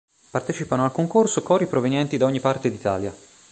[0.31, 3.13] Partecipano al concorso cori provenienti da ogni parte d'Italia.